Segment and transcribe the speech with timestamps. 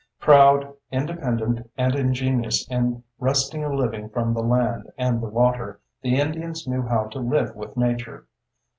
[0.19, 6.15] Proud, independent, and ingenious in wresting a living from the land and the water, the
[6.19, 8.25] Indians knew how to live with nature.